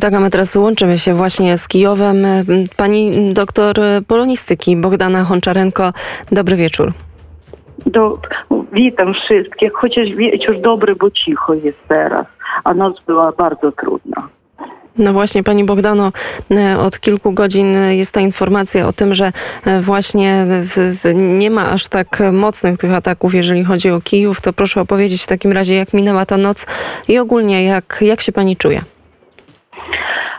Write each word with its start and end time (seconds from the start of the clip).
Tak, 0.00 0.14
a 0.14 0.20
my 0.20 0.30
teraz 0.30 0.56
łączymy 0.56 0.98
się 0.98 1.14
właśnie 1.14 1.58
z 1.58 1.68
Kijowem. 1.68 2.26
Pani 2.76 3.34
doktor 3.34 3.76
polonistyki 4.06 4.76
Bogdana 4.76 5.24
Honczarenko. 5.24 5.90
Dobry 6.32 6.56
wieczór. 6.56 6.92
Do, 7.86 8.18
witam 8.72 9.14
wszystkich, 9.14 9.72
chociaż 9.72 10.08
wieczór 10.08 10.60
dobry, 10.60 10.96
bo 10.96 11.10
cicho 11.10 11.54
jest 11.54 11.78
teraz, 11.88 12.26
a 12.64 12.74
noc 12.74 12.96
była 13.06 13.32
bardzo 13.32 13.72
trudna. 13.72 14.16
No 14.98 15.12
właśnie, 15.12 15.42
Pani 15.42 15.64
Bogdano, 15.64 16.12
od 16.80 17.00
kilku 17.00 17.32
godzin 17.32 17.76
jest 17.90 18.14
ta 18.14 18.20
informacja 18.20 18.88
o 18.88 18.92
tym, 18.92 19.14
że 19.14 19.32
właśnie 19.80 20.46
nie 21.14 21.50
ma 21.50 21.70
aż 21.70 21.88
tak 21.88 22.22
mocnych 22.32 22.78
tych 22.78 22.94
ataków, 22.94 23.34
jeżeli 23.34 23.64
chodzi 23.64 23.90
o 23.90 24.00
Kijów. 24.00 24.40
To 24.40 24.52
proszę 24.52 24.80
opowiedzieć 24.80 25.22
w 25.22 25.26
takim 25.26 25.52
razie, 25.52 25.74
jak 25.74 25.92
minęła 25.94 26.26
ta 26.26 26.36
noc 26.36 26.66
i 27.08 27.18
ogólnie 27.18 27.64
jak, 27.64 27.98
jak 28.00 28.20
się 28.20 28.32
Pani 28.32 28.56
czuje? 28.56 28.80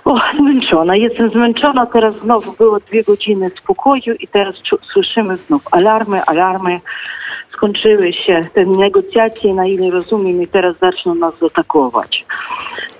O, 0.07 0.15
zmęczona. 0.37 0.95
Jestem 0.95 1.29
zmęczona. 1.29 1.85
Teraz 1.85 2.15
znowu 2.15 2.51
było 2.51 2.79
dwie 2.79 3.03
godziny 3.03 3.51
spokoju 3.59 4.13
i 4.19 4.27
teraz 4.27 4.55
słyszymy 4.93 5.37
znów 5.37 5.61
alarmy, 5.71 6.23
alarmy. 6.23 6.81
Skończyły 7.53 8.13
się 8.13 8.41
te 8.53 8.65
negocjacje, 8.65 9.53
na 9.53 9.65
ile 9.65 9.91
rozumiem, 9.91 10.41
i 10.41 10.47
teraz 10.47 10.75
zaczną 10.81 11.15
nas 11.15 11.33
atakować. 11.43 12.25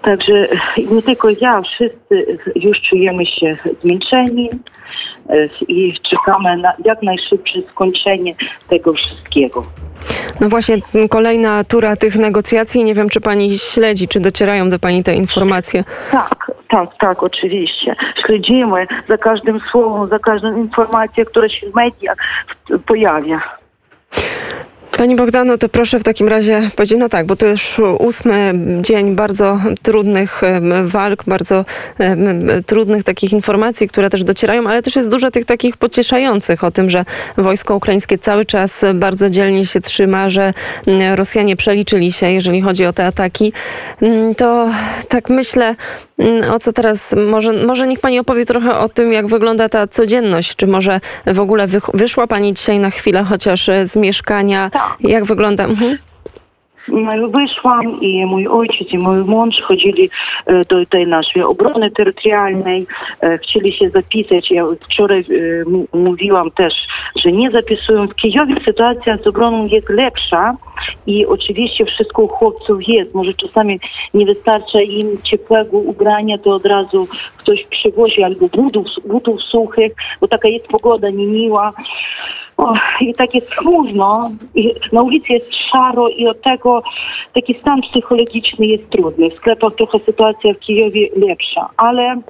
Także 0.07 0.47
nie 0.91 1.01
tylko 1.01 1.27
ja, 1.41 1.61
wszyscy 1.61 2.39
już 2.55 2.81
czujemy 2.89 3.25
się 3.25 3.57
zmęczeni 3.81 4.49
i 5.67 5.93
czekamy 6.09 6.57
na 6.57 6.73
jak 6.85 7.03
najszybsze 7.03 7.59
skończenie 7.71 8.35
tego 8.69 8.93
wszystkiego. 8.93 9.63
No 10.41 10.49
właśnie, 10.49 10.77
kolejna 11.09 11.63
tura 11.63 11.95
tych 11.95 12.15
negocjacji. 12.15 12.83
Nie 12.83 12.93
wiem, 12.93 13.09
czy 13.09 13.21
pani 13.21 13.57
śledzi, 13.57 14.07
czy 14.07 14.19
docierają 14.19 14.69
do 14.69 14.79
pani 14.79 15.03
te 15.03 15.15
informacje. 15.15 15.83
Tak, 16.11 16.51
tak, 16.69 16.89
tak, 16.99 17.23
oczywiście. 17.23 17.95
Śledzimy 18.25 18.87
za 19.09 19.17
każdym 19.17 19.59
słowem, 19.71 20.09
za 20.09 20.19
każdą 20.19 20.57
informacją, 20.57 21.25
która 21.25 21.49
się 21.49 21.71
w 21.71 21.75
mediach 21.75 22.17
pojawia. 22.85 23.56
Pani 24.97 25.15
Bogdano, 25.15 25.57
to 25.57 25.69
proszę 25.69 25.99
w 25.99 26.03
takim 26.03 26.27
razie 26.27 26.69
powiedzieć, 26.75 26.99
no 26.99 27.09
tak, 27.09 27.25
bo 27.25 27.35
to 27.35 27.47
już 27.47 27.79
ósmy 27.99 28.53
dzień 28.81 29.15
bardzo 29.15 29.59
trudnych 29.81 30.41
walk, 30.85 31.23
bardzo 31.27 31.65
trudnych 32.65 33.03
takich 33.03 33.33
informacji, 33.33 33.87
które 33.87 34.09
też 34.09 34.23
docierają, 34.23 34.67
ale 34.69 34.81
też 34.81 34.95
jest 34.95 35.11
dużo 35.11 35.31
tych 35.31 35.45
takich 35.45 35.77
pocieszających 35.77 36.63
o 36.63 36.71
tym, 36.71 36.89
że 36.89 37.05
wojsko 37.37 37.75
ukraińskie 37.75 38.17
cały 38.17 38.45
czas 38.45 38.85
bardzo 38.93 39.29
dzielnie 39.29 39.65
się 39.65 39.81
trzyma, 39.81 40.29
że 40.29 40.53
Rosjanie 41.15 41.55
przeliczyli 41.55 42.11
się, 42.11 42.31
jeżeli 42.31 42.61
chodzi 42.61 42.85
o 42.85 42.93
te 42.93 43.05
ataki. 43.05 43.53
To 44.37 44.69
tak 45.07 45.29
myślę, 45.29 45.75
o 46.51 46.59
co 46.59 46.73
teraz, 46.73 47.15
może, 47.27 47.53
może 47.53 47.87
niech 47.87 47.99
pani 47.99 48.19
opowie 48.19 48.45
trochę 48.45 48.77
o 48.77 48.89
tym, 48.89 49.13
jak 49.13 49.27
wygląda 49.27 49.69
ta 49.69 49.87
codzienność, 49.87 50.55
czy 50.55 50.67
może 50.67 50.99
w 51.25 51.39
ogóle 51.39 51.67
wyszła 51.93 52.27
pani 52.27 52.53
dzisiaj 52.53 52.79
na 52.79 52.89
chwilę 52.89 53.23
chociaż 53.23 53.69
z 53.85 53.95
mieszkania, 53.95 54.69
tak. 54.69 54.95
Jak 54.99 55.25
wygląda? 55.25 55.63
Mhm. 55.63 55.97
Wyszłam 57.29 58.01
i 58.01 58.25
mój 58.25 58.47
ojciec 58.47 58.93
i 58.93 58.97
mój 58.97 59.17
mąż 59.17 59.61
chodzili 59.61 60.09
do 60.69 60.85
tej 60.85 61.07
naszej 61.07 61.43
obrony 61.43 61.91
terytorialnej, 61.91 62.87
chcieli 63.43 63.73
się 63.73 63.87
zapisać. 63.87 64.51
Ja 64.51 64.65
wczoraj 64.85 65.23
mówiłam 65.93 66.51
też, 66.51 66.73
że 67.15 67.31
nie 67.31 67.51
zapisują. 67.51 68.07
W 68.07 68.15
Kijowie 68.15 68.55
sytuacja 68.65 69.17
z 69.17 69.27
obroną 69.27 69.67
jest 69.67 69.89
lepsza 69.89 70.53
i 71.07 71.25
oczywiście 71.25 71.85
wszystko 71.85 72.21
u 72.21 72.27
chłopców 72.27 72.87
jest. 72.87 73.13
Może 73.13 73.33
czasami 73.33 73.79
nie 74.13 74.25
wystarcza 74.25 74.81
im 74.81 75.21
ciepłego 75.23 75.77
ubrania, 75.77 76.37
to 76.37 76.53
od 76.53 76.65
razu 76.65 77.07
ktoś 77.37 77.65
przywozi 77.65 78.23
albo 78.23 78.47
butów, 78.47 78.87
butów 79.05 79.41
suchych, 79.41 79.91
bo 80.21 80.27
taka 80.27 80.47
jest 80.47 80.67
pogoda 80.67 81.09
niemiła. 81.09 81.73
O, 82.57 82.73
I 83.01 83.13
tak 83.13 83.35
jest 83.35 83.55
chmurno, 83.55 84.29
i 84.55 84.73
na 84.91 85.01
ulicy 85.01 85.33
jest 85.33 85.49
szaro 85.71 86.09
i 86.09 86.27
od 86.27 86.41
tego 86.41 86.83
taki 87.33 87.53
stan 87.53 87.81
psychologiczny 87.81 88.65
jest 88.65 88.89
trudny. 88.89 89.29
W 89.29 89.35
sklepach 89.35 89.75
trochę 89.75 89.99
sytuacja 89.99 90.53
w 90.53 90.59
Kijowie 90.59 91.09
lepsza, 91.15 91.69
ale 91.77 92.21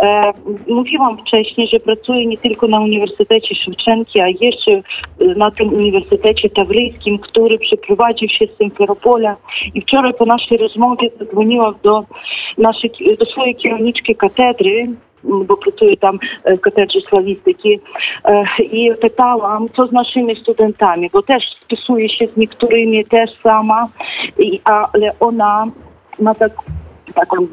e, 0.00 0.32
mówiłam 0.68 1.18
wcześniej, 1.18 1.68
że 1.68 1.80
pracuję 1.80 2.26
nie 2.26 2.38
tylko 2.38 2.68
na 2.68 2.80
Uniwersytecie 2.80 3.54
Szewczenki, 3.54 4.20
a 4.20 4.28
jeszcze 4.28 4.82
na 5.36 5.50
tym 5.50 5.74
Uniwersytecie 5.74 6.50
Tawryjskim, 6.50 7.18
który 7.18 7.58
przeprowadził 7.58 8.28
się 8.28 8.46
z 8.46 8.56
Symferopola. 8.56 9.36
I 9.74 9.80
wczoraj 9.80 10.14
po 10.14 10.26
naszej 10.26 10.58
rozmowie 10.58 11.10
zadzwoniłam 11.18 11.74
do, 11.82 12.04
naszej, 12.58 12.90
do 13.18 13.24
swojej 13.24 13.54
kierowniczki 13.54 14.16
katedry, 14.16 14.88
bo 15.24 15.56
pracuję 15.56 15.96
tam 15.96 16.18
w 16.46 16.60
katedrze 16.60 17.00
slawistyki 17.00 17.80
i 18.60 18.90
pytałam, 19.00 19.68
co 19.76 19.84
z 19.84 19.92
naszymi 19.92 20.36
studentami, 20.36 21.10
bo 21.12 21.22
też 21.22 21.44
spisuję 21.64 22.08
się 22.08 22.26
z 22.26 22.36
niektórymi 22.36 23.04
też 23.04 23.30
sama, 23.42 23.88
ale 24.64 25.12
ona 25.20 25.66
ma 26.18 26.34
tak 26.34 26.52
taką 27.14 27.46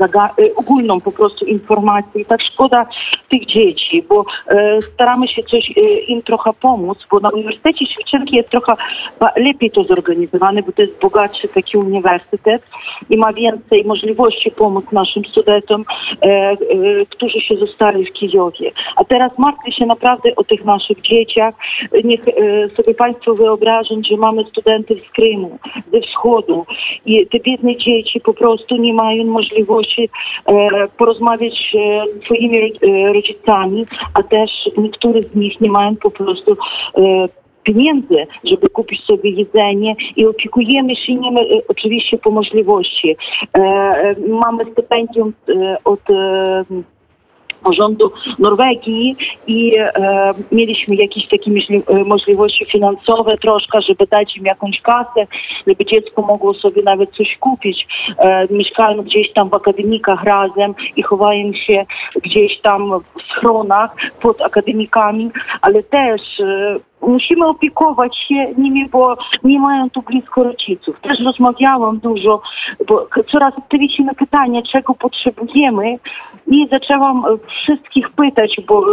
ogólną 0.56 1.02
po 1.02 1.12
prostu 1.12 1.46
informację. 1.46 2.22
I 2.22 2.26
tak 2.26 2.42
szkoda 2.42 2.86
tych 3.30 3.46
dzieci, 3.46 4.04
bo 4.10 4.26
e, 4.48 4.82
staramy 4.82 5.28
się 5.28 5.44
coś 5.44 5.72
e, 5.78 5.82
im 6.00 6.22
trochę 6.22 6.54
pomóc, 6.62 6.98
bo 7.12 7.20
na 7.20 7.30
Uniwersytecie 7.30 7.86
Świeczynki 7.86 8.36
jest 8.36 8.50
trochę 8.50 8.74
lepiej 9.36 9.72
to 9.72 9.84
zorganizowane, 9.84 10.64
bo 10.64 10.72
to 10.72 10.82
jest 10.82 11.00
bogatszy 11.02 11.48
taki 11.48 11.78
uniwersytet 11.78 12.64
i 13.10 13.18
ma 13.18 13.34
więcej 13.34 13.86
możliwości 13.86 14.52
pomóc 14.52 14.86
naszym 14.92 15.26
studentom, 15.26 15.86
e, 16.22 16.58
którzy 17.06 17.42
się 17.42 17.56
zostali 17.56 18.06
w 18.06 18.14
Kijowie. 18.14 18.72
A 18.96 19.04
teraz 19.04 19.38
martwię 19.38 19.72
się 19.72 19.86
naprawdę 19.86 20.36
o 20.36 20.44
tych 20.44 20.66
naszych 20.66 21.02
dzieciach. 21.02 21.56
Niech 22.04 22.22
sobie 22.78 22.94
Państwo 22.94 23.34
wyobrażą, 23.34 24.02
że 24.12 24.18
mamy 24.18 24.44
studentów 24.44 24.98
z 25.10 25.12
Krymu, 25.12 25.60
ze 25.94 26.02
wschodu 26.02 26.66
i 27.06 27.28
te 27.28 27.40
biedne 27.40 27.76
dzieci 27.76 28.22
po 28.22 28.34
prostu 28.34 28.78
nie 28.78 28.94
mają 28.94 29.24
możliwości 29.24 29.47
porozmawiać 30.98 31.54
z 32.14 32.24
swoimi 32.26 32.74
rodzicami, 33.14 33.86
a 34.14 34.24
też 34.24 34.52
niektórzy 34.78 35.24
z 35.24 35.36
nich 35.36 35.62
nie 35.62 35.72
mają 35.72 35.96
po 35.96 36.12
prostu 36.12 36.58
pieniędzy, 37.64 38.28
żeby 38.44 38.70
kupić 38.70 39.04
sobie 39.04 39.30
jedzenie 39.30 39.96
i 40.16 40.26
opiekujemy 40.26 40.96
się 40.96 41.16
nim 41.16 41.36
oczywiście 41.68 42.18
po 42.18 42.32
możliwości. 42.32 43.16
Mamy 44.28 44.66
stypendium 44.72 45.34
od 45.86 46.00
rządu 47.78 48.12
Norwegii 48.40 49.16
i 49.48 49.78
e, 49.78 50.34
mieliśmy 50.52 50.96
jakieś 50.96 51.28
takie 51.28 51.52
możliwości 52.06 52.66
finansowe 52.66 53.38
troszkę, 53.38 53.82
żeby 53.82 54.08
dać 54.08 54.38
im 54.38 54.46
jakąś 54.46 54.82
kasę, 54.82 55.28
żeby 55.68 55.86
dziecko 55.86 56.22
mogło 56.22 56.54
sobie 56.54 56.84
nawet 56.84 57.12
coś 57.12 57.38
kupić. 57.40 57.88
E, 58.18 58.48
mieszkają 58.54 59.04
gdzieś 59.04 59.34
tam 59.34 59.50
w 59.50 59.54
akademikach 59.54 60.24
razem 60.24 60.74
i 60.96 61.04
chowają 61.04 61.54
się 61.54 61.86
gdzieś 62.24 62.62
tam 62.62 62.92
w 63.00 63.22
schronach 63.22 63.96
pod 64.22 64.42
akademikami, 64.42 65.32
ale 65.62 65.84
też 65.84 66.40
e, 66.40 66.80
musimy 67.02 67.48
opiekować 67.48 68.18
się 68.28 68.54
nimi, 68.58 68.90
bo 68.90 69.18
nie 69.44 69.60
mają 69.60 69.90
tu 69.90 70.02
blisko 70.02 70.44
rodziców. 70.44 71.00
Też 71.02 71.20
rozmawiałam 71.26 72.00
dużo, 72.00 72.42
bo 72.88 73.08
coraz 73.32 73.58
odpowiedzi 73.58 74.04
na 74.04 74.14
pytanie, 74.14 74.64
czego 74.72 74.94
potrzebujemy 74.94 76.00
i 76.48 76.68
zaczęłam 76.72 77.24
wszystkich 77.48 78.10
pytać, 78.10 78.56
bo 78.68 78.86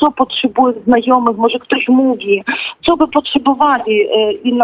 co 0.00 0.10
potrzebuje 0.10 0.74
znajomych, 0.86 1.36
może 1.36 1.58
ktoś 1.58 1.88
mówi, 1.88 2.44
co 2.86 2.96
by 2.96 3.08
potrzebowali 3.08 4.06
i, 4.44 4.58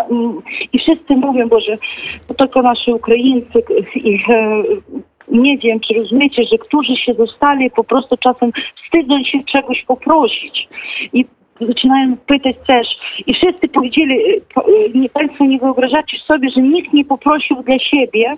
i 0.72 0.78
wszyscy 0.78 1.16
mówią, 1.16 1.49
że 1.66 1.78
to 2.28 2.34
tylko 2.34 2.62
nasi 2.62 2.93
Ukraińcy 2.93 3.62
i 3.94 4.19
nie 5.28 5.59
wiem, 5.59 5.81
czy 5.81 5.94
rozumiecie, 5.94 6.43
że 6.53 6.59
którzy 6.59 6.97
się 6.97 7.15
zostali, 7.15 7.71
po 7.71 7.84
prostu 7.84 8.16
czasem 8.16 8.52
wstydzą 8.85 9.25
się 9.25 9.38
czegoś 9.44 9.85
poprosić. 9.85 10.69
I 11.12 11.25
zaczynają 11.61 12.17
pytać 12.17 12.56
też 12.67 12.87
i 13.27 13.35
wszyscy 13.35 13.69
powiedzieli, 13.69 14.43
nie, 14.95 15.09
Państwo 15.09 15.45
nie 15.45 15.59
wyobrażacie 15.59 16.19
sobie, 16.27 16.51
że 16.51 16.62
nikt 16.62 16.93
nie 16.93 17.05
poprosił 17.05 17.62
dla 17.62 17.79
siebie, 17.79 18.33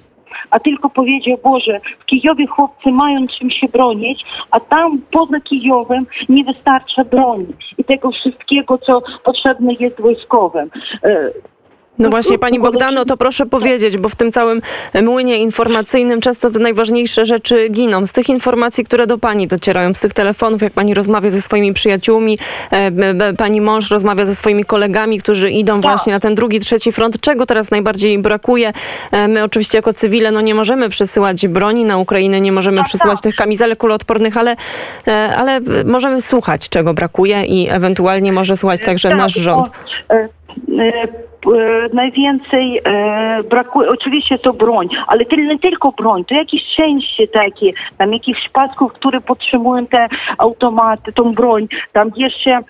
a 0.51 0.61
tylko 0.61 0.91
powiedział, 0.91 1.37
Boże, 1.45 1.81
w 1.99 2.05
Kijowie 2.05 2.47
chłopcy 2.47 2.91
mają 2.91 3.27
czym 3.39 3.51
się 3.51 3.67
bronić, 3.73 4.25
a 4.51 4.61
tam 4.61 5.01
poza 5.11 5.41
Kijowem 5.41 6.07
nie 6.29 6.45
wystarcza 6.45 7.05
broni 7.05 7.47
i 7.79 7.85
tego 7.85 8.11
wszystkiego, 8.11 8.79
co 8.79 9.03
potrzebne 9.25 9.73
jest 9.81 10.01
wojskowym. 10.01 10.71
No 11.99 12.09
właśnie, 12.11 12.39
pani 12.39 12.61
Bogdano, 12.61 13.05
to 13.05 13.17
proszę 13.17 13.47
powiedzieć, 13.47 13.97
bo 13.97 14.09
w 14.09 14.17
tym 14.17 14.33
całym 14.33 14.63
młynie 15.03 15.39
informacyjnym 15.39 16.21
często 16.21 16.51
te 16.51 16.59
najważniejsze 16.59 17.27
rzeczy 17.27 17.69
giną. 17.69 18.07
Z 18.07 18.13
tych 18.13 18.29
informacji, 18.29 18.85
które 18.85 19.07
do 19.07 19.19
pani 19.19 19.47
docierają, 19.47 19.95
z 19.95 20.01
tych 20.01 20.13
telefonów, 20.13 20.63
jak 20.63 20.73
pani 20.73 20.95
rozmawia 20.95 21.31
ze 21.31 21.41
swoimi 21.41 21.73
przyjaciółmi, 21.73 22.39
e, 22.71 23.33
pani 23.35 23.61
mąż 23.61 23.91
rozmawia 23.91 24.27
ze 24.27 24.35
swoimi 24.35 24.65
kolegami, 24.65 25.19
którzy 25.19 25.51
idą 25.51 25.81
właśnie 25.81 26.13
na 26.13 26.21
ten 26.21 26.35
drugi, 26.35 26.61
trzeci 26.61 26.93
front. 26.93 27.21
Czego 27.21 27.47
teraz 27.47 27.71
najbardziej 27.71 28.19
brakuje? 28.19 28.73
E, 29.13 29.29
My 29.29 29.45
oczywiście 29.45 29.79
jako 29.79 29.93
cywile 29.93 30.31
no 30.31 30.41
nie 30.41 30.55
możemy 30.55 30.89
przesyłać 30.89 31.49
broni 31.49 31.85
na 31.85 31.97
Ukrainę, 31.97 32.41
nie 32.41 32.53
możemy 32.53 32.77
Tak, 32.77 32.87
przesyłać 32.87 33.19
tak. 33.19 33.23
tych 33.23 33.35
kamizelek 33.35 33.79
kuloodpornych, 33.79 34.37
ale, 34.37 34.57
e, 35.09 35.37
ale 35.37 35.61
możemy 35.85 36.23
słuchać, 36.23 36.69
czego 36.69 36.95
brakuje 36.95 37.45
i 37.45 37.69
ewentualnie 37.71 38.33
może 38.33 38.57
słuchać 38.57 38.81
także 38.85 39.09
Tak, 39.09 39.19
nasz 39.19 39.35
rząd. 39.35 39.71
E, 40.79 40.83
e, 40.83 41.09
Najwięcej 41.93 42.81
e, 42.85 43.43
brakuje, 43.43 43.89
oczywiście 43.89 44.39
to 44.39 44.53
broń, 44.53 44.89
ale 45.07 45.25
to 45.25 45.37
nie 45.37 45.59
tylko 45.59 45.93
broń, 45.93 46.25
to 46.25 46.35
jakieś 46.35 46.63
części 46.77 47.29
takie, 47.29 47.73
tam 47.99 48.13
jakichś 48.13 48.49
pasków, 48.49 48.93
które 48.93 49.21
podtrzymują 49.21 49.87
te 49.87 50.09
automaty, 50.39 51.13
tą 51.13 51.35
broń. 51.35 51.69
Tam 51.93 52.11
jeszcze 52.17 52.61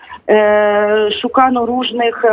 szukano 1.21 1.65
różnych 1.65 2.23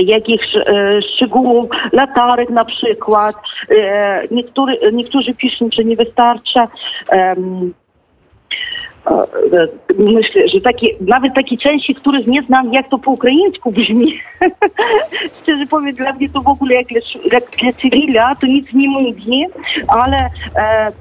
jakichś 0.00 0.56
e, 0.56 1.00
szczegółów, 1.02 1.70
latarek 1.92 2.50
na 2.50 2.64
przykład. 2.64 3.36
E, 3.70 4.22
niektóry, 4.30 4.78
niektórzy 4.92 5.34
piszą, 5.34 5.68
że 5.72 5.84
nie 5.84 5.96
wystarcza. 5.96 6.68
e, 7.12 7.36
Myślę, 9.98 10.48
że 10.48 10.60
takie, 10.60 10.86
nawet 11.00 11.34
takie 11.34 11.56
części, 11.56 11.94
których 11.94 12.26
nie 12.26 12.42
znam, 12.42 12.72
jak 12.72 12.88
to 12.88 12.98
po 12.98 13.10
ukraińsku 13.10 13.72
brzmi. 13.72 14.14
Szczerze 15.42 15.66
powiem, 15.66 15.94
dla 15.94 16.12
mnie 16.12 16.28
to 16.28 16.40
w 16.40 16.48
ogóle 16.48 16.74
jak 16.74 16.86
dla, 16.86 17.00
jak 17.32 17.50
dla 17.50 17.72
cywila 17.72 18.34
to 18.34 18.46
nic 18.46 18.72
nie 18.74 18.88
mówi, 18.88 19.46
ale 19.88 20.16
e, 20.56 20.92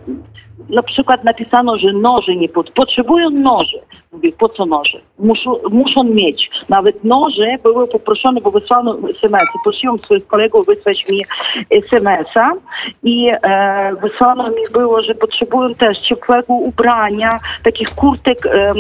na 0.70 0.84
przykład 0.84 1.24
napisano, 1.24 1.78
że 1.78 1.94
noże 1.94 2.36
nie 2.36 2.50
potrzebują 2.50 3.30
noży. 3.30 3.80
Mówię, 4.12 4.32
po 4.32 4.50
co 4.50 4.66
noże? 4.66 5.00
Muszą, 5.20 5.56
muszą 5.72 6.04
mieć. 6.04 6.50
Nawet 6.70 7.04
noże 7.04 7.48
były 7.64 7.88
poproszone, 7.88 8.42
bo 8.42 8.52
wysłano 8.52 8.98
SMS-y. 9.10 9.64
Prosiłam 9.64 10.00
swoich 10.00 10.28
kolegów 10.28 10.66
wysłać 10.66 11.10
mi 11.10 11.26
SMS-a 11.70 12.52
i 13.04 13.30
e, 13.44 13.96
wysłano 14.02 14.44
mi 14.44 14.64
było, 14.74 15.04
że 15.04 15.16
potrzebują 15.16 15.76
też 15.76 15.98
ciepłego 15.98 16.54
ubrania, 16.54 17.38
takich 17.64 17.90
kurtek 17.90 18.46
em, 18.46 18.76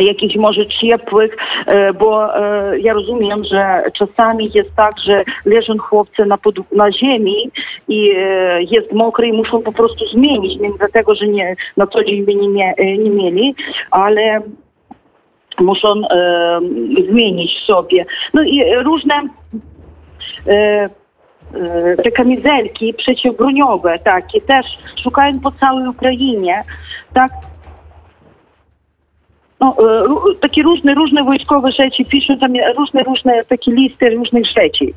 jakichś 0.00 0.36
może 0.36 0.66
ciepłych, 0.66 1.36
e, 1.66 1.92
bo 1.92 2.36
e, 2.36 2.78
ja 2.78 2.94
rozumiem, 2.94 3.44
że 3.44 3.82
czasami 3.98 4.50
jest 4.54 4.74
tak, 4.76 4.94
że 5.04 5.24
leżą 5.44 5.78
chłopcy 5.78 6.26
na, 6.26 6.38
pod, 6.38 6.72
na 6.72 6.92
ziemi 6.92 7.50
i 7.88 8.10
e, 8.16 8.62
jest 8.62 8.92
mokre 8.92 9.26
i 9.26 9.32
muszą 9.32 9.62
po 9.62 9.72
prostu 9.72 10.08
zmienić, 10.08 10.60
nie 10.60 10.70
dlatego, 10.78 11.14
że 11.14 11.28
nie, 11.28 11.56
na 11.76 11.86
co 11.86 12.04
dzień 12.04 12.24
by 12.24 12.34
nie, 12.34 12.74
nie 12.78 13.10
mieli, 13.10 13.54
ale 13.90 14.40
muszą 15.60 15.88
e, 16.10 16.60
zmienić 17.10 17.50
sobie. 17.66 18.04
No 18.34 18.42
i 18.42 18.74
różne 18.84 19.14
e, 20.46 20.88
te 22.02 22.10
kamizelki 22.10 22.94
przeciwbroniowe 22.94 23.98
takie 23.98 24.40
też 24.40 24.66
szukają 25.02 25.40
po 25.40 25.52
całej 25.52 25.88
Ukrainie, 25.88 26.62
tak? 27.14 27.30
No, 29.60 29.76
e, 29.78 30.34
takie 30.40 30.62
różne, 30.62 30.94
różne 30.94 31.24
wojskowe 31.24 31.72
rzeczy, 31.72 32.04
piszą 32.04 32.38
tam 32.38 32.52
różne, 32.78 33.02
różne 33.02 33.44
takie 33.44 33.72
listy 33.72 34.10
różnych 34.10 34.44
rzeczy. 34.46 34.92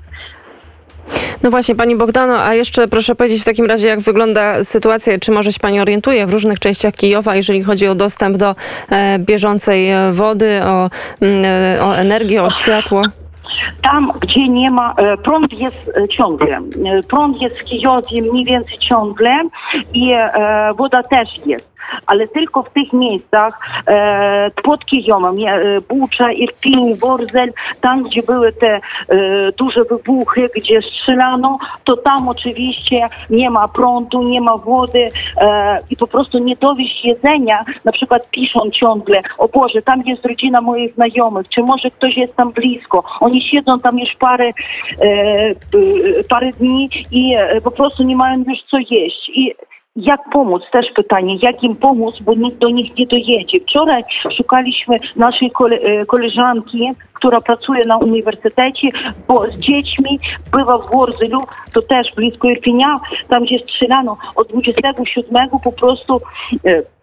No 1.43 1.49
właśnie, 1.49 1.75
pani 1.75 1.95
Bogdano, 1.95 2.43
a 2.43 2.53
jeszcze 2.53 2.87
proszę 2.87 3.15
powiedzieć 3.15 3.41
w 3.41 3.45
takim 3.45 3.65
razie, 3.65 3.87
jak 3.87 3.99
wygląda 3.99 4.63
sytuacja, 4.63 5.19
czy 5.19 5.31
może 5.31 5.53
się 5.53 5.59
pani 5.59 5.79
orientuje 5.79 6.25
w 6.25 6.33
różnych 6.33 6.59
częściach 6.59 6.93
Kijowa, 6.93 7.35
jeżeli 7.35 7.63
chodzi 7.63 7.87
o 7.87 7.95
dostęp 7.95 8.37
do 8.37 8.55
e, 8.89 9.19
bieżącej 9.19 9.89
e, 9.89 10.11
wody, 10.11 10.61
o, 10.63 10.89
mm, 11.21 11.45
e, 11.45 11.83
o 11.83 11.97
energię, 11.97 12.43
o 12.43 12.49
światło? 12.49 13.03
Tam, 13.81 14.11
gdzie 14.21 14.47
nie 14.49 14.71
ma, 14.71 14.93
e, 14.97 15.17
prąd 15.17 15.53
jest 15.53 15.91
ciągle. 16.17 16.59
Prąd 17.07 17.41
jest 17.41 17.55
w 17.59 17.63
Kijowie 17.63 18.21
mniej 18.21 18.45
więcej 18.45 18.77
ciągle 18.77 19.41
i 19.93 20.13
woda 20.77 21.03
też 21.03 21.29
jest. 21.45 21.68
Ale 22.07 22.27
tylko 22.27 22.63
w 22.63 22.69
tych 22.69 22.93
miejscach 22.93 23.59
e, 23.87 24.51
pod 24.63 24.85
Kijowem, 24.85 25.35
e, 25.47 25.81
Bucza, 25.81 26.31
Irpin, 26.31 26.95
Worzel, 26.95 27.53
tam 27.81 28.03
gdzie 28.03 28.21
były 28.21 28.53
te 28.53 28.67
e, 28.67 28.81
duże 29.51 29.83
wybuchy, 29.83 30.49
gdzie 30.55 30.81
strzelano, 30.81 31.57
to 31.83 31.97
tam 31.97 32.29
oczywiście 32.29 33.07
nie 33.29 33.49
ma 33.49 33.67
prądu, 33.67 34.23
nie 34.23 34.41
ma 34.41 34.57
wody 34.57 35.07
e, 35.37 35.79
i 35.89 35.95
po 35.95 36.07
prostu 36.07 36.39
nie 36.39 36.55
dowieść 36.55 37.05
jedzenia. 37.05 37.65
Na 37.85 37.91
przykład 37.91 38.29
piszą 38.29 38.59
ciągle, 38.71 39.21
o 39.37 39.47
Boże, 39.47 39.81
tam 39.81 40.01
jest 40.05 40.25
rodzina 40.25 40.61
moich 40.61 40.93
znajomych, 40.93 41.49
czy 41.49 41.61
może 41.61 41.91
ktoś 41.91 42.17
jest 42.17 42.35
tam 42.35 42.51
blisko. 42.51 43.03
Oni 43.19 43.41
siedzą 43.41 43.79
tam 43.79 43.99
już 43.99 44.15
parę, 44.19 44.51
e, 45.01 45.55
parę 46.29 46.51
dni 46.51 46.89
i 47.11 47.35
e, 47.35 47.61
po 47.61 47.71
prostu 47.71 48.03
nie 48.03 48.15
mają 48.15 48.43
już 48.47 48.59
co 48.71 48.77
jeść. 48.77 49.29
I 49.29 49.53
jak 49.95 50.21
pomóc? 50.33 50.63
Też 50.71 50.85
pytanie, 50.95 51.37
jak 51.41 51.63
im 51.63 51.75
pomóc, 51.75 52.15
bo 52.21 52.33
nikt 52.33 52.57
do 52.57 52.69
nich 52.69 52.97
nie 52.97 53.07
dojedzie. 53.07 53.59
Wczoraj 53.59 54.03
szukaliśmy 54.37 54.97
naszej 55.15 55.51
kole, 55.51 55.75
e, 55.75 56.05
koleżanki, 56.05 56.91
która 57.13 57.41
pracuje 57.41 57.85
na 57.85 57.97
uniwersytecie, 57.97 58.87
bo 59.27 59.45
z 59.45 59.55
dziećmi 59.55 60.19
była 60.51 60.77
w 60.77 60.91
Worzylu, 60.91 61.41
to 61.73 61.81
też 61.81 62.07
blisko 62.15 62.49
Irpinia, 62.49 62.95
tam 63.29 63.43
gdzie 63.43 63.59
strzelano 63.59 64.17
od 64.35 64.47
27 64.47 65.49
po 65.63 65.71
prostu 65.71 66.17
e, 66.65 66.98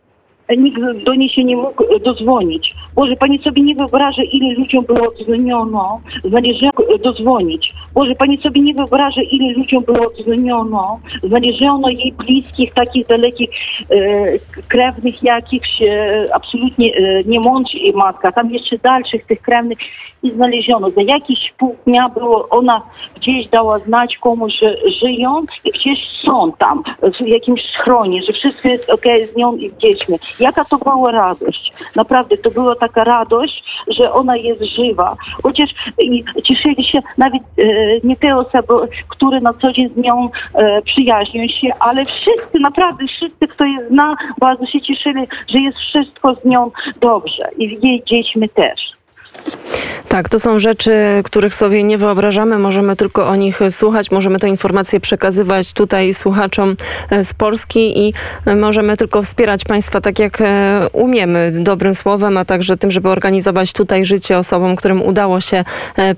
nikt 0.54 0.80
do 1.04 1.14
niej 1.14 1.28
się 1.28 1.44
nie 1.44 1.56
mógł 1.56 1.84
e, 1.84 2.00
dodzwonić. 2.00 2.74
Boże, 2.94 3.16
pani 3.16 3.38
sobie 3.38 3.62
nie 3.62 3.74
wyobraża, 3.74 4.22
ile 4.22 4.54
ludziom 4.54 4.84
było 4.84 5.12
dzwoniono, 5.22 6.00
znależało 6.24 6.98
dodzwonić. 7.04 7.74
Boże, 7.94 8.14
pani 8.14 8.36
sobie 8.36 8.60
nie 8.60 8.74
wyobraża, 8.74 9.20
ile 9.30 9.52
ludziom 9.52 9.84
było 9.84 10.10
dzwoniono, 10.22 11.00
znależono 11.22 11.88
jej 11.88 12.12
bliskich, 12.12 12.74
takich 12.74 13.06
dalekich, 13.06 13.50
e, 13.90 14.38
krewnych 14.68 15.22
jakichś, 15.22 15.82
absolutnie 16.32 16.94
e, 16.94 17.24
nie 17.24 17.40
mąż 17.40 17.74
i 17.74 17.92
matka, 17.92 18.32
tam 18.32 18.50
jeszcze 18.50 18.78
dalszych 18.78 19.26
tych 19.26 19.42
krewnych 19.42 19.78
i 20.22 20.30
znaleziono. 20.30 20.90
Za 20.90 21.02
jakiś 21.02 21.52
pół 21.58 21.76
dnia 21.86 22.08
było, 22.08 22.48
ona 22.48 22.82
gdzieś 23.16 23.48
dała 23.48 23.78
znać 23.78 24.16
komuś, 24.16 24.52
że 24.62 24.76
żyją 25.00 25.42
i 25.64 25.70
gdzieś 25.70 25.98
są 26.24 26.52
tam, 26.58 26.82
w 27.24 27.26
jakimś 27.26 27.60
schronie, 27.62 28.22
że 28.22 28.32
wszystko 28.32 28.68
jest 28.68 28.90
okej 28.90 29.26
z 29.26 29.36
nią 29.36 29.56
i 29.56 29.70
z 29.70 29.76
dziećmi. 29.76 30.16
Jaka 30.40 30.64
to 30.64 30.78
była 30.78 31.12
radość. 31.12 31.72
Naprawdę, 31.96 32.36
to 32.36 32.50
była 32.50 32.76
taka 32.76 33.04
radość, 33.04 33.82
że 33.88 34.12
ona 34.12 34.36
jest 34.36 34.62
żywa. 34.62 35.16
Chociaż 35.42 35.70
cieszyli 36.44 36.84
się 36.84 36.98
nawet 37.18 37.42
e, 37.42 37.64
nie 38.04 38.16
te 38.16 38.36
osoby, 38.36 38.74
które 39.08 39.40
na 39.40 39.52
co 39.52 39.72
dzień 39.72 39.88
z 39.88 39.96
nią 39.96 40.28
e, 40.54 40.82
przyjaźnią 40.82 41.46
się, 41.46 41.68
ale 41.80 42.04
wszyscy, 42.04 42.58
naprawdę 42.60 43.06
wszyscy, 43.06 43.48
kto 43.48 43.64
je 43.64 43.88
zna, 43.88 44.16
bardzo 44.38 44.66
się 44.66 44.80
cieszyli, 44.80 45.26
że 45.48 45.58
jest 45.58 45.78
wszystko 45.78 46.34
z 46.34 46.44
nią 46.44 46.70
dobrze 47.00 47.48
i 47.58 47.78
jej 47.82 48.02
dziećmi 48.04 48.48
też. 48.48 48.96
Tak, 50.08 50.28
to 50.28 50.38
są 50.38 50.58
rzeczy, 50.58 50.92
których 51.24 51.54
sobie 51.54 51.82
nie 51.82 51.98
wyobrażamy. 51.98 52.58
Możemy 52.58 52.96
tylko 52.96 53.28
o 53.28 53.36
nich 53.36 53.60
słuchać, 53.70 54.10
możemy 54.10 54.38
te 54.38 54.48
informacje 54.48 55.00
przekazywać 55.00 55.72
tutaj 55.72 56.14
słuchaczom 56.14 56.76
e, 57.10 57.24
z 57.24 57.34
Polski 57.34 58.08
i 58.08 58.14
e, 58.46 58.56
możemy 58.56 58.96
tylko 58.96 59.22
wspierać 59.22 59.64
Państwa 59.64 60.00
tak, 60.00 60.18
jak 60.18 60.40
e, 60.40 60.86
umiemy, 60.92 61.52
dobrym 61.54 61.94
słowem, 61.94 62.36
a 62.36 62.44
także 62.44 62.76
tym, 62.76 62.90
żeby 62.90 63.08
organizować 63.08 63.72
tutaj 63.72 64.04
życie 64.04 64.38
osobom, 64.38 64.76
którym 64.76 65.02
udało 65.02 65.40
się 65.40 65.64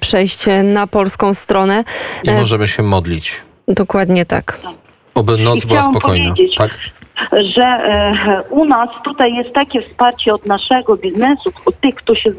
przejść 0.01 0.45
na 0.65 0.87
polską 0.87 1.35
stronę. 1.35 1.85
I 2.25 2.31
możemy 2.31 2.69
się 2.69 2.83
modlić. 2.83 3.43
Dokładnie 3.69 4.27
tak. 4.27 4.61
Oby 5.15 5.37
noc 5.37 5.65
była 5.65 5.83
spokojna. 5.83 6.31
powiedzieć, 6.31 6.57
Tak? 6.57 6.71
Że 7.33 7.65
e, 7.65 8.43
u 8.51 8.65
nas 8.65 8.89
tutaj 9.05 9.35
jest 9.35 9.53
takie 9.53 9.83
wsparcie 9.83 10.35
od 10.35 10.47
naszego 10.47 10.97
biznesu, 10.97 11.51
od 11.67 11.81
tych, 11.81 11.95
kto 11.95 12.15
się 12.15 12.33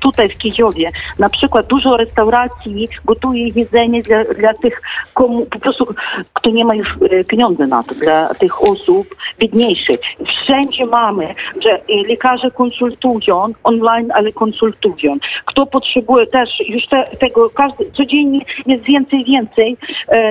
tutaj 0.00 0.28
w 0.28 0.38
Kijowie. 0.38 0.90
Na 1.18 1.28
przykład 1.28 1.66
dużo 1.66 1.96
restauracji 1.96 2.88
gotuje 3.04 3.48
jedzenie 3.48 4.02
dla, 4.02 4.24
dla 4.24 4.54
tych, 4.54 4.82
komu 5.14 5.46
po 5.46 5.58
prostu, 5.58 5.86
kto 6.32 6.50
nie 6.50 6.64
ma 6.64 6.74
już 6.74 6.88
e, 6.88 7.24
pieniędzy 7.24 7.66
na 7.66 7.82
to, 7.82 7.94
dla 7.94 8.34
tych 8.34 8.62
osób 8.62 9.14
biedniejszych. 9.38 10.00
Wszędzie 10.26 10.86
mamy, 10.86 11.34
że 11.62 11.70
e, 11.70 11.80
lekarze 12.08 12.50
konsultują 12.50 13.52
online, 13.64 14.12
ale 14.14 14.32
konsultują. 14.32 15.12
Kto 15.44 15.66
potrzebuje 15.66 16.26
też 16.26 16.48
już 16.68 16.86
te, 16.86 17.04
tego, 17.04 17.50
każdy, 17.50 17.90
codziennie 17.90 18.40
jest 18.66 18.84
więcej 18.84 19.24
więcej. 19.24 19.76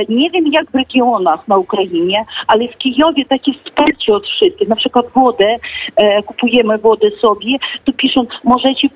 Nie 0.10 0.30
wiem 0.30 0.48
jak 0.48 0.72
w 0.72 0.76
regionach 0.76 1.48
na 1.48 1.58
Ukrainie, 1.58 2.26
ale 2.48 2.68
w 2.68 2.78
Kijowie 2.78 3.26
takie 3.26 3.54
wsparcie 3.54 3.73
od 4.12 4.28
wszystkich, 4.28 4.68
na 4.68 4.76
przykład 4.76 5.06
wodę, 5.16 5.56
e, 5.96 6.24
kupujemy 6.24 6.78
wodę 6.78 7.12
sobie, 7.22 7.58
to 7.86 7.94
piszą, 7.94 8.26
możecie 8.44 8.88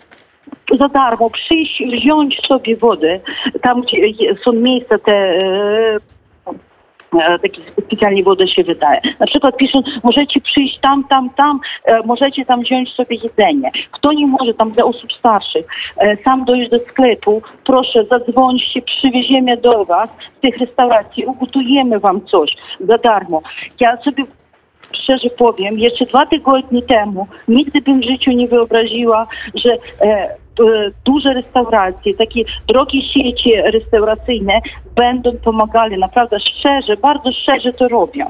za 0.80 0.88
darmo 0.88 1.30
przyjść, 1.30 1.84
wziąć 1.92 2.42
sobie 2.48 2.78
wodę. 2.78 3.20
Tam 3.62 3.82
gdzie 3.82 4.36
są 4.46 4.54
miejsca 4.54 4.98
te 4.98 5.14
e, 5.14 5.98
e, 7.20 7.40
takie 7.40 7.62
specjalnie 7.86 8.24
woda 8.24 8.48
się 8.48 8.64
wydaje. 8.64 9.02
Na 9.20 9.26
przykład 9.26 9.58
piszą, 9.58 9.82
możecie 10.04 10.42
przyjść 10.42 10.80
tam, 10.80 11.04
tam, 11.04 11.30
tam, 11.30 11.60
możecie 12.06 12.46
tam 12.46 12.62
wziąć 12.62 12.90
sobie 12.90 13.16
jedzenie. 13.16 13.72
Kto 13.92 14.14
nie 14.14 14.28
może, 14.28 14.54
tam 14.54 14.72
dla 14.72 14.86
osób 14.86 15.14
starszych, 15.14 15.66
sam 16.24 16.46
dojść 16.46 16.72
do 16.72 16.80
sklepu, 16.80 17.42
proszę 17.66 18.06
zadzwońcie, 18.06 18.82
przywieziemy 18.82 19.58
do 19.58 19.86
was 19.86 20.10
z 20.38 20.42
tych 20.42 20.58
restauracji, 20.58 21.26
ugotujemy 21.26 22.00
wam 22.00 22.26
coś 22.26 22.56
za 22.80 22.98
darmo. 22.98 23.42
Ja 23.80 23.98
sobie 23.98 24.24
szczerze 25.08 25.30
powiem, 25.30 25.80
jeszcze 25.80 26.06
dwa 26.06 26.26
tygodnie 26.26 26.82
temu 26.82 27.28
nigdy 27.48 27.82
bym 27.82 28.00
w 28.00 28.04
życiu 28.04 28.32
nie 28.32 28.48
wyobraziła, 28.48 29.28
że 29.56 29.78
e, 30.02 30.38
duże 31.06 31.34
restauracje, 31.34 32.14
takie 32.14 32.44
drogie 32.68 33.02
sieci 33.02 33.52
restauracyjne 33.56 34.54
będą 34.96 35.32
pomagali. 35.44 35.98
Naprawdę 35.98 36.38
szczerze, 36.40 36.98
bardzo 36.98 37.32
szczerze 37.32 37.74
to 37.74 37.88
robią. 37.88 38.26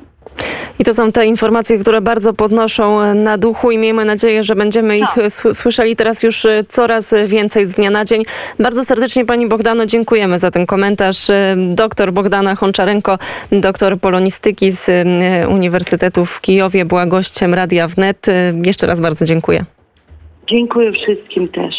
I 0.80 0.84
to 0.84 0.94
są 0.94 1.12
te 1.12 1.26
informacje, 1.26 1.78
które 1.78 2.02
bardzo 2.02 2.34
podnoszą 2.34 3.02
e, 3.02 3.14
na 3.14 3.38
duchu 3.38 3.72
i 3.72 3.78
miejmy 3.78 4.06
nadzieję, 4.06 4.44
że 4.44 4.56
będziemy 4.56 4.98
ich 4.98 5.08
sły- 5.18 5.54
słyszeli 5.54 5.96
teraz 5.96 6.24
już 6.24 6.46
e, 6.46 6.64
coraz 6.70 7.14
więcej 7.28 7.66
z 7.66 7.72
dnia 7.72 7.90
na 7.90 8.06
dzień. 8.06 8.24
Bardzo 8.60 8.84
serdecznie 8.84 9.26
Pani 9.26 9.48
Bogdano 9.48 9.86
dziękujemy 9.86 10.40
za 10.40 10.52
ten 10.52 10.66
komentarz. 10.66 11.28
Doktor 11.58 12.14
Bogdana 12.14 12.56
Honczarenko, 12.56 13.18
doktor 13.52 14.00
polonistyki 14.00 14.72
z 14.72 15.08
Uniwersytetu 15.50 16.26
w 16.26 16.42
Kijowie 16.42 16.86
była 16.86 17.06
gościem 17.06 17.54
Radia 17.54 17.88
Wnet. 17.88 18.26
Jeszcze 18.64 18.88
raz 18.88 19.02
bardzo 19.02 19.26
dziękuję. 19.26 19.66
Dziękuję 20.50 20.92
wszystkim 20.92 21.48
też. 21.48 21.76